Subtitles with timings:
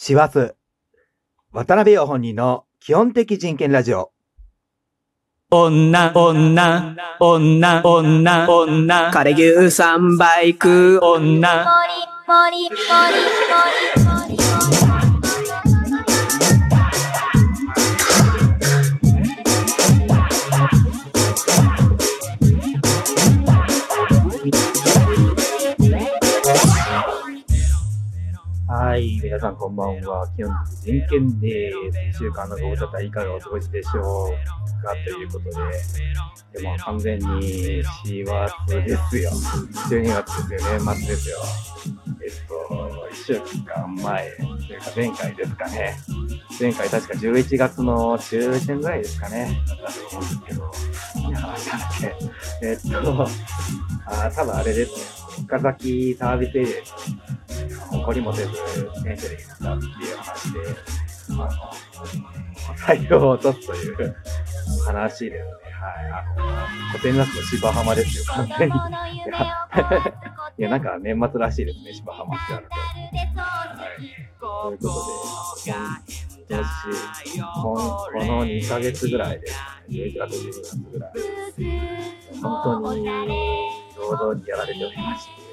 [0.00, 0.54] 師走。
[1.52, 4.12] 渡辺陽本人の基本的人権ラジオ。
[5.50, 11.70] 女、女、女、女、女、枯れ牛三倍食う女、も
[12.48, 12.70] りもり
[14.92, 14.97] も
[29.78, 30.28] ばんは。
[30.36, 30.52] 基本
[30.82, 32.18] 的人権です。
[32.18, 36.60] 一週間のご無沙汰いかがお過ごしでしょうかということで。
[36.60, 39.30] でも完全に師走ですよ。
[39.30, 40.78] 12月ですよ。
[40.78, 41.36] 年末ですよ。
[42.20, 45.96] えっと、一週間前、というか前回ですかね。
[46.60, 49.62] 前回確か11月の中旬ぐらいですかね。
[49.66, 52.16] だったと思うんですけど、いや話なんで。
[52.62, 53.22] えっと、
[54.06, 55.18] あー多分あれですね。
[55.44, 57.17] 岡崎サービスエリアに
[58.08, 58.52] 誇りもせず
[59.04, 60.60] 電車で行ったっていう話で、
[61.28, 61.48] あの、
[62.74, 64.16] 採用を落とすという
[64.86, 65.68] 話ですね。
[65.78, 66.10] はい。
[66.10, 68.74] あの、古典ラスト芝浜ですよ、完全に。
[68.74, 68.78] い
[69.30, 69.58] や、
[70.58, 72.74] いやなんか年末らしいですね、芝浜ってあると。
[72.74, 73.98] はい。
[74.40, 75.72] ということで、
[76.48, 79.54] 今年、ここの2ヶ月ぐらいです
[79.90, 81.12] ね、11月、12月ぐらい。
[82.40, 85.48] 本当に、労働にやられておりまして、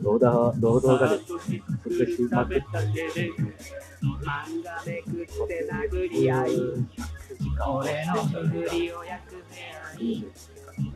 [0.00, 2.64] 労働、労働がですね、不足しまくって、
[7.66, 9.74] 俺のふりを焼くぜ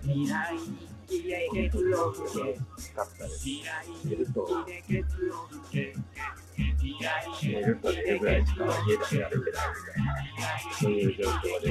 [0.03, 0.63] 未来日
[1.09, 2.59] 記でケツを吹け
[3.39, 3.69] 未来
[4.05, 5.95] 寝ると、日記でケツを吹け
[6.79, 7.07] 未来
[7.43, 10.49] 寝ると寝るぐらいしか家でやるけないみたいな、
[10.81, 11.67] そういう状況で、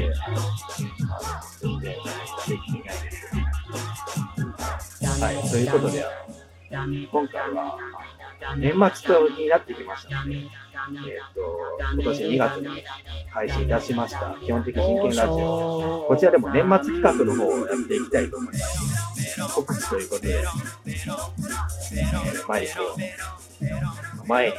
[1.61, 1.97] 全然で
[2.57, 3.15] きてないです。
[5.21, 6.05] はい、ということで、
[6.85, 7.77] 今回は、
[8.57, 10.47] 年末になってきましたので、えっ、
[11.33, 12.83] と、今年2月に
[13.29, 16.05] 配信いたしました、基本的人権ラジオ。
[16.07, 19.11] こちらでも年末企画の方をやっていきたいと思います。
[19.55, 20.43] 告知ということで、
[20.87, 21.41] えー
[22.47, 22.95] マイクを
[24.27, 24.55] 前に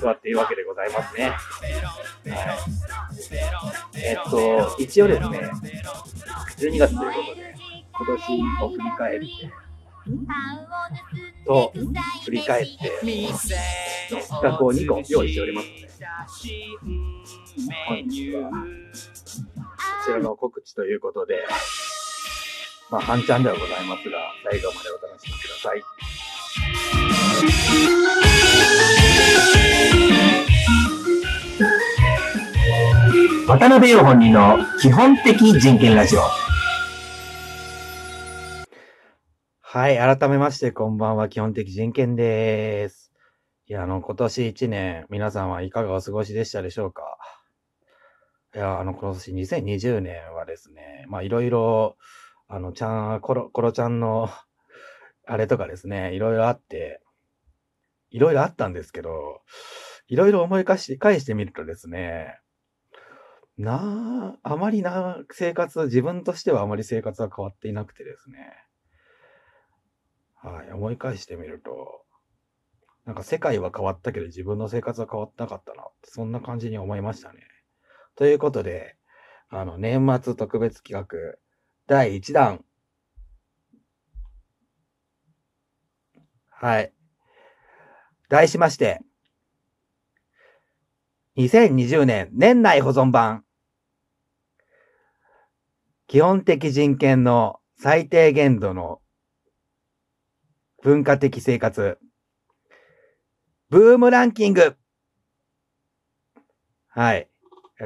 [0.00, 1.30] 座っているわけでございますね。
[1.30, 2.58] はい。
[3.94, 5.50] えっと、一応ですね、
[6.58, 7.54] 12月ということで、
[7.92, 9.26] 今年を振り返って、
[11.44, 11.72] と
[12.24, 12.92] 振り返って、
[14.08, 15.88] 企画を2個用意しておりますので、
[17.86, 18.56] 本日は、こ
[20.04, 21.44] ちらの告知ということで、
[22.90, 24.18] まあ、半チャンではございますが、
[24.50, 25.82] 最後までお楽しみください。
[33.46, 36.53] 渡辺陽本人の基本的人権ラジオ。
[39.76, 41.28] はい、改めまして、こんばんは。
[41.28, 43.12] 基本的人権です。
[43.66, 47.18] いや、あの、今年1年、皆さんはいかがお過ごしでしたでしょうか？
[48.54, 51.96] いや、あの、今年2020年はですね、まあ、いろいろ、
[52.46, 54.28] あの、ちゃん、コロ、コロちゃんの、
[55.26, 57.02] あれとかですね、いろいろあって、
[58.10, 59.40] いろいろあったんですけど、
[60.06, 62.38] いろいろ思い返し、返してみるとですね、
[63.58, 68.63] なあ、あまりな、生活、自分としてはあまり生活は変わっていなくてですね、
[70.44, 72.04] はい、思い返してみると、
[73.06, 77.40] なんか世界は変わったけど自分の生活は変わってなかったな、そんな感じに思いましたね。
[78.14, 78.96] ということで、
[79.48, 81.38] あの、年末特別企画、
[81.86, 82.62] 第1弾。
[86.50, 86.92] はい。
[88.28, 89.00] 題しまして、
[91.36, 93.44] 2020年年内保存版。
[96.06, 99.00] 基本的人権の最低限度の
[100.84, 101.98] 文化的生活。
[103.70, 104.76] ブームランキング。
[106.88, 107.30] はい。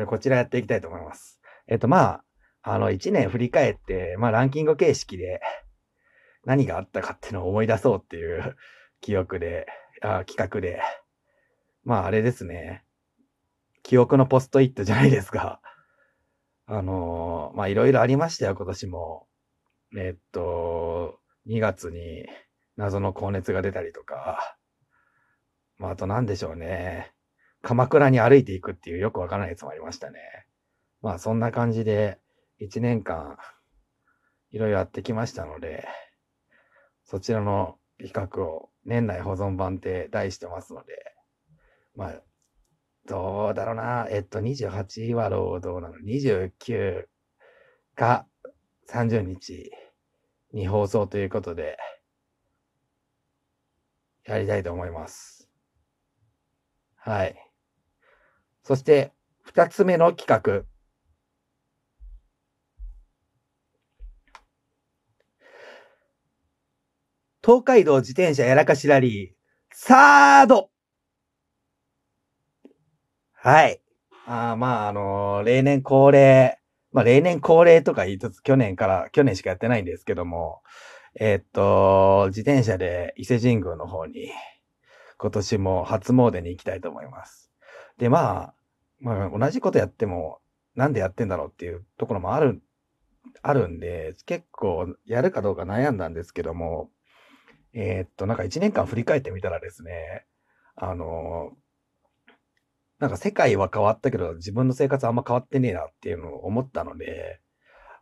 [0.09, 1.41] こちらやっていきたいと思います。
[1.69, 2.25] えっと、まあ、
[2.63, 5.41] あの、1年振り返って、まあ、ランキング形式で
[6.45, 8.57] 何があったかっていうのを思い出そうっていう
[9.01, 9.69] 記憶で、
[10.03, 10.83] あ企画で。
[11.85, 12.85] まあ、あれですね。
[13.85, 15.61] 記憶のポストイットじゃないですが。
[16.67, 19.29] あのーまあ、いろいろありましたよ、今年も。
[19.97, 22.27] えっと、2月に
[22.79, 24.57] 謎の高熱が出たりとか。
[25.79, 27.13] まあ、あと何でしょうね。
[27.61, 30.21] 鎌倉に歩いていくっていうよくわからないやつもありましたね。
[31.03, 32.19] まあ、そんな感じで、
[32.61, 33.37] 1年間、
[34.51, 35.87] いろいろやってきましたので、
[37.05, 40.95] そちらの企画を年内保存版って題してますので、
[41.97, 42.23] まあ、
[43.07, 44.07] どうだろうな。
[44.11, 45.99] えっと、28は労働なの。
[46.05, 47.07] 29
[47.97, 48.27] か
[48.89, 49.73] 30日
[50.53, 51.77] に放送ということで、
[54.29, 55.49] やりたいと思います。
[56.97, 57.39] はい。
[58.63, 60.65] そして、二つ目の企画。
[67.45, 69.31] 東海道自転車やらかしラリー、
[69.73, 70.71] サード
[73.33, 73.81] はい。
[74.27, 76.59] あまあ、あのー例年恒例、
[76.93, 80.63] まあ、例年恒例とか言いつつ、去年から、去年しかやってないんですけども、
[81.15, 84.31] えーっと、自転車で伊勢神宮の方に、
[85.19, 87.51] 今年も初詣に行きたいと思います。
[87.99, 88.55] で、まあ、
[89.01, 90.41] まあ、同じことやっても、
[90.75, 92.63] なんでやってんだろうっていうところもある、
[93.43, 96.91] あるんで、結構やるかどうか悩んだんですけども、
[97.73, 100.27] えーっと、なんか一年間振り返ってみたらですね、
[100.77, 101.53] あの、
[102.99, 107.41] なんか世界は変わったけど、自分の生活あんま変わってねえなっていうのを思ったので、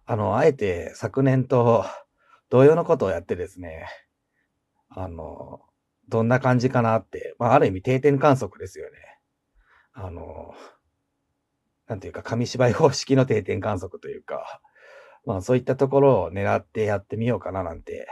[0.06, 1.84] あの、あえて昨年と
[2.48, 3.86] 同様のことをやってですね、
[4.88, 5.60] あの、
[6.08, 8.92] どんな感じかなって、まあ、ある意味定点観測ですよね。
[9.92, 10.54] あの、
[11.88, 14.60] なんていうか、紙芝居方式の定点観測というか、
[15.24, 18.06] まあ、そういったところを狙ってやってみようかななんて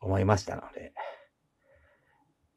[0.00, 0.94] 思いましたので、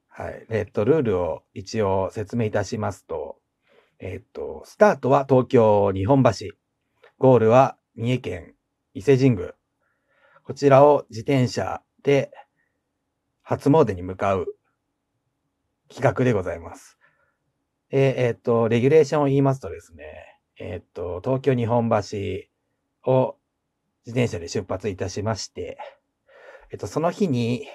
[0.08, 0.46] はい。
[0.50, 3.38] えっと、ルールを一応説明いたしますと、
[4.00, 6.30] えっと、スタートは東京日本橋。
[7.18, 8.56] ゴールは三重県
[8.94, 9.54] 伊勢神宮。
[10.52, 12.30] こちらを自転車で
[13.42, 14.48] 初詣に向かう
[15.88, 16.98] 企画でございます。
[17.90, 20.04] えーえっと、レギュレーションを言いますとですね、
[20.60, 23.38] えっと、東京日本橋を
[24.06, 25.78] 自転車で出発いたしまして、
[26.70, 27.66] えっと、その日に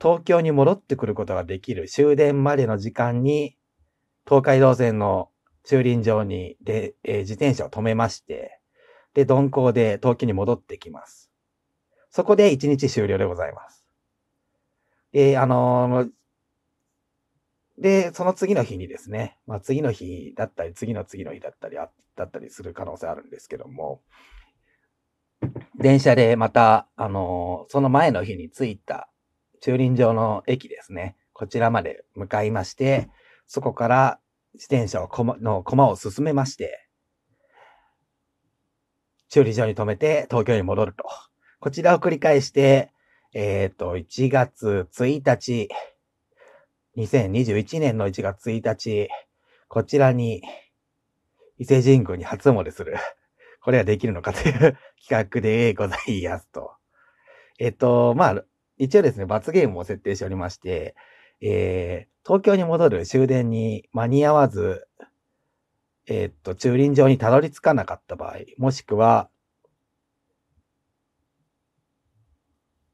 [0.00, 3.58] 東京に戻ってくることができる終電までの時間に
[4.26, 5.28] 東海道線の
[5.64, 8.58] 駐輪場にで、え自転車を止めまして、
[9.12, 11.33] で、鈍行で東京に戻ってきます。
[12.14, 13.88] そこで1日終了でございます。
[15.10, 16.10] で、あのー
[17.76, 24.00] で、その次の日にですね、まあ次の日だったり、次の次の日だったりあ、だったりする可能性あるんですけども、
[25.76, 29.08] 電車でまた、あのーその前の日に着いた
[29.60, 33.08] 駐輪場の駅ですね、こちらまで向かいまして、
[33.48, 34.20] そこから
[34.52, 36.86] 自転車をこま、の駒を進めまして、
[39.30, 41.02] 駐輪場に止めて東京に戻ると。
[41.64, 42.92] こちらを繰り返して、
[43.32, 45.70] えっ、と、1月1日、
[46.98, 49.08] 2021年の1月1日、
[49.68, 50.42] こちらに、
[51.56, 52.96] 伊勢神宮に初詣する。
[53.64, 54.76] これはできるのかという企
[55.08, 56.72] 画でございますと。
[57.58, 58.44] えっ、と、まあ、
[58.76, 60.94] 一応ですね、罰ゲームを設定しておりまして、
[61.40, 64.86] えー、東京に戻る終電に間に合わず、
[66.08, 69.30] えーっと、駐輪場にたどり着かなかった場合、もしくは、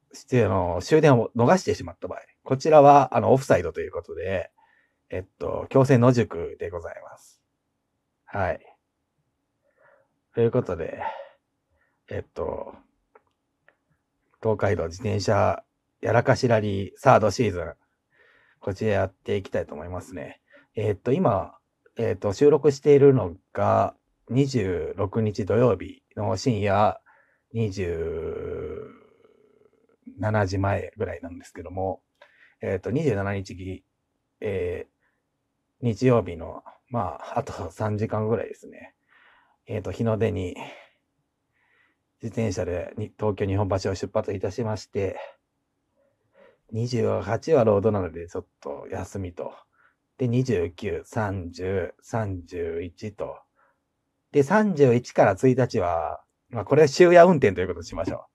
[0.13, 4.51] あの終電を逃してしまった場合、こちらは、あの、オフサイドということで、
[5.09, 7.41] えっと、強制野宿でございます。
[8.25, 8.59] はい。
[10.33, 11.01] ということで、
[12.09, 12.73] えっと、
[14.41, 15.63] 東海道自転車
[16.01, 17.73] やらかしラリーサードシーズン、
[18.59, 20.41] こちらやっていきたいと思いますね。
[20.75, 21.55] えっと、今、
[21.97, 23.95] えっと、収録しているのが
[24.31, 27.01] 26日土曜日の深夜
[30.19, 32.01] 7時前ぐらいなんですけども、
[32.61, 33.83] えっと、27日、
[34.41, 35.01] えー
[35.81, 38.93] 日曜日の、まあ、あと3時間ぐらいですね。
[39.65, 40.55] えっと、日の出に、
[42.21, 45.17] 自転車でに東京日本橋を出発いたしまして、
[46.73, 49.53] 28はロードなのでちょっと休みと。
[50.19, 53.39] で、29、30、31と。
[54.31, 58.30] で、31から1日は、まあこれは終夜運転ということにしましょう。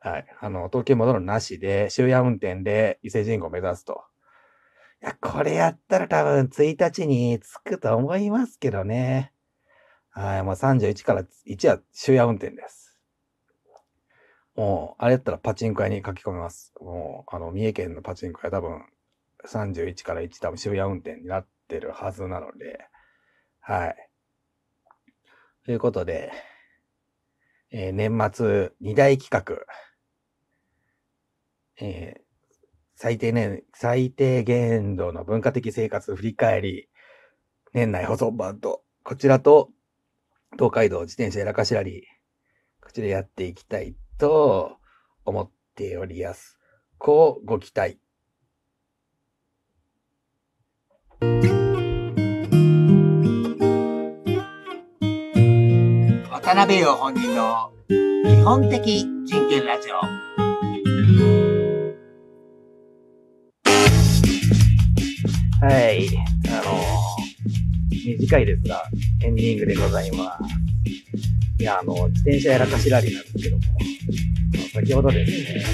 [0.00, 0.26] はい。
[0.40, 4.04] あの、東京戻るなしで、終夜運転で伊勢神宮を目指すと。
[5.02, 9.32] いや、これやったら多分1日に着くと思いますけどね。
[10.10, 10.42] はい。
[10.42, 12.98] もう31から1は終夜運転です。
[14.56, 16.72] もう、あれやったらパチンコ屋に書き込みます。
[16.80, 18.84] もう、あの、三重県のパチンコ屋多分、
[19.46, 22.80] 31から1多分終夜運転になってるはずなので、
[23.60, 24.08] はい。
[25.64, 26.32] ということで、
[27.70, 29.66] えー年末2大企画、
[31.80, 32.28] えー
[33.00, 36.88] 最低年、最低限度の文化的生活振り返り、
[37.72, 39.68] 年内保存版と、こちらと、
[40.54, 42.02] 東海道自転車やらかしらり、
[42.82, 44.78] こちらやっていきたいと
[45.24, 46.58] 思っております。
[46.98, 48.00] こうご期待。
[56.32, 60.17] 渡辺陽本人の基本的人権ラジオ。
[65.60, 66.08] はい。
[66.48, 67.18] あの
[68.04, 68.84] 短いですが、
[69.24, 70.44] エンディングでございます。
[71.60, 73.62] いや、あの、自転車やらかしラリーなんですけども、
[74.72, 75.64] 先ほどですね、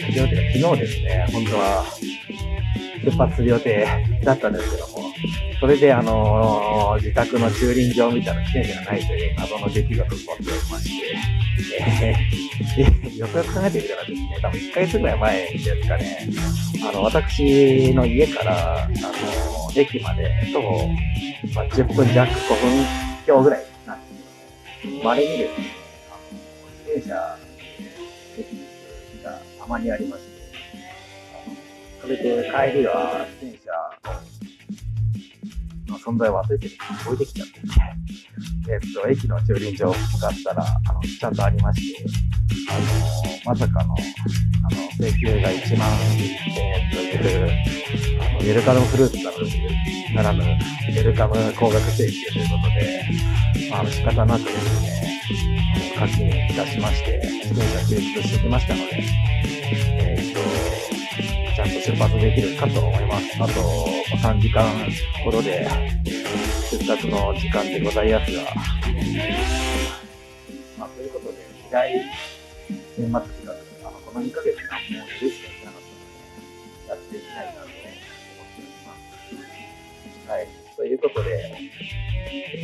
[0.00, 1.84] 先ほどというか昨日ですね、本当は
[3.04, 3.86] 出発する予定
[4.24, 5.12] だったんですけども、
[5.60, 11.03] それであの自宅の駐輪場を見たら自転車がないという謎の出来事が起こっておりまして、
[11.78, 12.14] え
[12.76, 16.28] ーよくよく考えてみたらですね、多分1ヶ月ぐらい前ですかね、
[16.88, 18.92] あの、私の家から、あの、
[19.76, 20.88] 駅まで徒歩、
[21.54, 22.86] まあ、10分弱、5分
[23.26, 24.82] 強ぐらいなんです。
[24.82, 25.66] けど、稀にですね、
[26.10, 26.18] あの、
[26.84, 27.38] 自転車、
[28.38, 30.28] 駅にがたまにありまして、
[31.32, 31.56] あの
[32.02, 33.93] それで帰りは自転車
[36.04, 36.68] 存在を忘れて
[37.06, 37.68] 置いてきちゃってね、
[38.68, 42.04] えっと、駅の駐輪場を使ったら、あの、ちゃんとありまして、
[42.70, 47.50] あの、まさかの、あの、請求が1万円という、
[48.20, 49.44] あの、ウェルカムフルーツならぬ、
[50.14, 55.20] ならぬ、ウェルカム高額請求ということで、まあ、の仕方なくですね、
[55.74, 59.04] あの課金いたしまして、自転車救出してきましたので、
[59.62, 60.93] えっと、
[61.54, 63.40] ちゃんと出発できるかと思います。
[63.40, 63.52] あと、
[64.18, 64.66] 3時間
[65.22, 65.68] ほどで、
[66.68, 68.42] 出発の時間でございますが、
[70.76, 71.94] まあ、ということで、時代、
[72.98, 73.52] 年末企画、
[73.88, 77.86] あの、この2ヶ月間もう許していなかったので、やっていきたいなと思って
[78.58, 78.96] おりま
[80.26, 80.30] す。
[80.30, 80.48] はい。
[80.74, 81.54] ということで、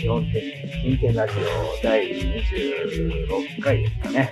[0.00, 4.30] 基本的に、真剣ラジオ第26回ですかね。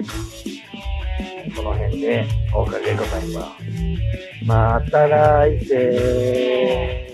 [1.56, 4.44] この辺でお別れでございます。
[4.44, 7.07] また来世。